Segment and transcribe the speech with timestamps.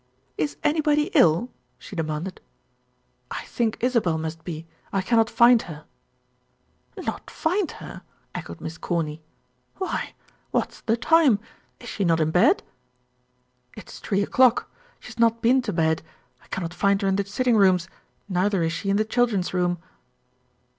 [0.35, 2.41] "Is anybody ill?" she demanded.
[3.29, 5.85] "I think Isabel must be, I cannot find her."
[6.97, 8.01] "Not find her?"
[8.33, 9.21] echoed Miss Corny.
[9.75, 10.15] "Why,
[10.49, 11.37] what's the time?
[11.79, 12.63] Is she not in bed?"
[13.77, 14.71] "It is three o'clock.
[14.99, 16.01] She had not been to bed.
[16.43, 17.87] I cannot find her in the sitting rooms;
[18.27, 19.77] neither is she in the children's room."